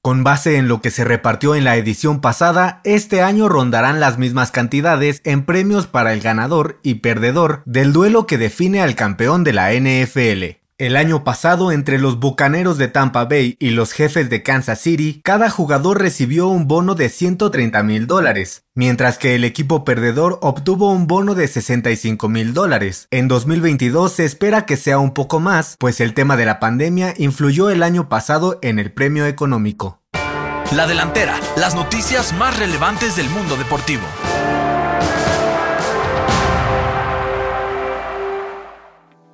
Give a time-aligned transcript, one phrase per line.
[0.00, 4.16] Con base en lo que se repartió en la edición pasada, este año rondarán las
[4.16, 9.42] mismas cantidades en premios para el ganador y perdedor del duelo que define al campeón
[9.42, 10.67] de la NFL.
[10.78, 15.20] El año pasado, entre los Bucaneros de Tampa Bay y los jefes de Kansas City,
[15.24, 20.92] cada jugador recibió un bono de 130 mil dólares, mientras que el equipo perdedor obtuvo
[20.92, 23.08] un bono de 65 mil dólares.
[23.10, 27.12] En 2022 se espera que sea un poco más, pues el tema de la pandemia
[27.16, 30.00] influyó el año pasado en el premio económico.
[30.70, 34.04] La delantera, las noticias más relevantes del mundo deportivo.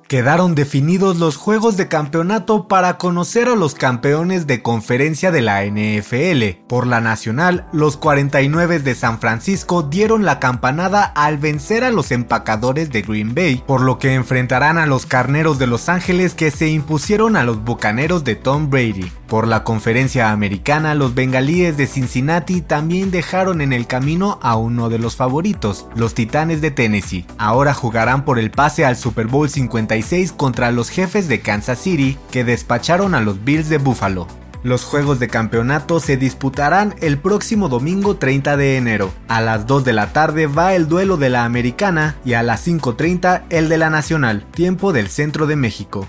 [0.07, 5.65] Quedaron definidos los juegos de campeonato para conocer a los campeones de conferencia de la
[5.65, 6.63] NFL.
[6.67, 12.11] Por la nacional, los 49 de San Francisco dieron la campanada al vencer a los
[12.11, 16.51] empacadores de Green Bay, por lo que enfrentarán a los carneros de Los Ángeles que
[16.51, 19.11] se impusieron a los bucaneros de Tom Brady.
[19.27, 24.89] Por la conferencia americana, los bengalíes de Cincinnati también dejaron en el camino a uno
[24.89, 27.25] de los favoritos, los Titanes de Tennessee.
[27.39, 29.49] Ahora jugarán por el pase al Super Bowl
[29.95, 34.27] 56 contra los jefes de Kansas City que despacharon a los Bills de Buffalo.
[34.63, 39.13] Los juegos de campeonato se disputarán el próximo domingo 30 de enero.
[39.27, 42.67] A las 2 de la tarde va el duelo de la americana y a las
[42.67, 46.07] 5.30 el de la nacional, tiempo del centro de México.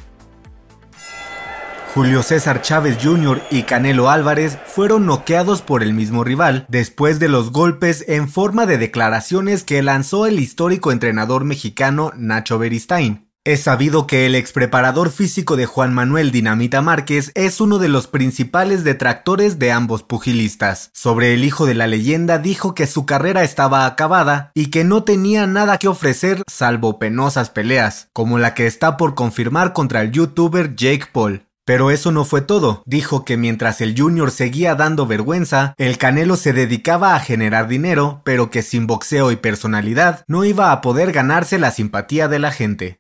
[1.95, 3.43] Julio César Chávez Jr.
[3.51, 8.67] y Canelo Álvarez fueron noqueados por el mismo rival después de los golpes en forma
[8.67, 13.26] de declaraciones que lanzó el histórico entrenador mexicano Nacho Beristain.
[13.47, 18.09] Es sabido que el expreparador físico de Juan Manuel Dinamita Márquez es uno de los
[18.09, 20.91] principales detractores de ambos pugilistas.
[20.93, 25.05] Sobre el hijo de la leyenda dijo que su carrera estaba acabada y que no
[25.05, 30.11] tenía nada que ofrecer salvo penosas peleas, como la que está por confirmar contra el
[30.11, 31.47] youtuber Jake Paul.
[31.65, 32.83] Pero eso no fue todo.
[32.85, 38.23] Dijo que mientras el Junior seguía dando vergüenza, el Canelo se dedicaba a generar dinero,
[38.25, 42.51] pero que sin boxeo y personalidad no iba a poder ganarse la simpatía de la
[42.51, 42.99] gente.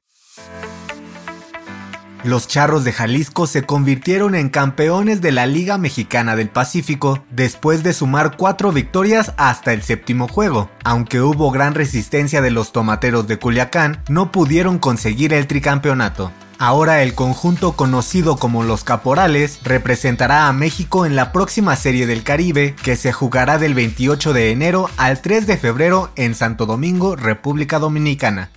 [2.26, 7.84] Los Charros de Jalisco se convirtieron en campeones de la Liga Mexicana del Pacífico después
[7.84, 10.68] de sumar cuatro victorias hasta el séptimo juego.
[10.82, 16.32] Aunque hubo gran resistencia de los tomateros de Culiacán, no pudieron conseguir el tricampeonato.
[16.58, 22.24] Ahora el conjunto conocido como los Caporales representará a México en la próxima Serie del
[22.24, 27.14] Caribe que se jugará del 28 de enero al 3 de febrero en Santo Domingo,
[27.14, 28.50] República Dominicana.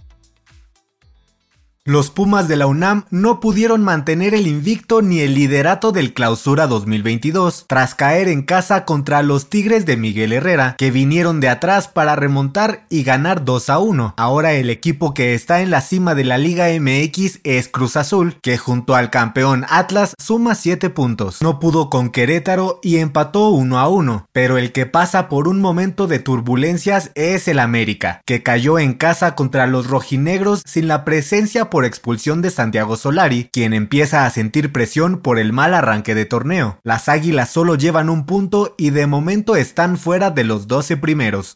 [1.90, 6.68] Los Pumas de la UNAM no pudieron mantener el invicto ni el liderato del Clausura
[6.68, 11.88] 2022 tras caer en casa contra los Tigres de Miguel Herrera, que vinieron de atrás
[11.88, 14.14] para remontar y ganar 2 a 1.
[14.18, 18.38] Ahora el equipo que está en la cima de la Liga MX es Cruz Azul,
[18.44, 21.42] que junto al campeón Atlas suma 7 puntos.
[21.42, 25.60] No pudo con Querétaro y empató 1 a 1, pero el que pasa por un
[25.60, 31.04] momento de turbulencias es el América, que cayó en casa contra los rojinegros sin la
[31.04, 36.14] presencia por expulsión de Santiago Solari, quien empieza a sentir presión por el mal arranque
[36.14, 36.78] de torneo.
[36.84, 41.56] Las Águilas solo llevan un punto y de momento están fuera de los 12 primeros.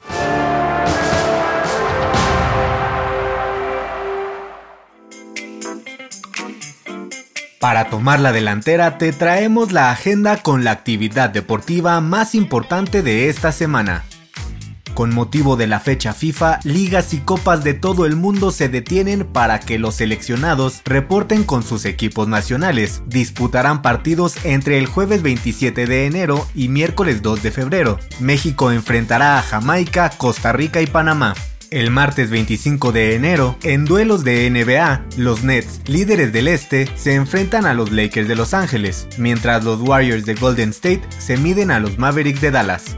[7.60, 13.28] Para tomar la delantera te traemos la agenda con la actividad deportiva más importante de
[13.28, 14.06] esta semana.
[14.94, 19.26] Con motivo de la fecha FIFA, ligas y copas de todo el mundo se detienen
[19.26, 23.02] para que los seleccionados reporten con sus equipos nacionales.
[23.08, 28.00] Disputarán partidos entre el jueves 27 de enero y miércoles 2 de febrero.
[28.20, 31.34] México enfrentará a Jamaica, Costa Rica y Panamá.
[31.72, 37.16] El martes 25 de enero, en duelos de NBA, los Nets, líderes del este, se
[37.16, 41.72] enfrentan a los Lakers de Los Ángeles, mientras los Warriors de Golden State se miden
[41.72, 42.98] a los Mavericks de Dallas.